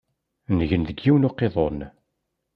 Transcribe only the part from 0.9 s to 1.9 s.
yiwen n uqiḍun.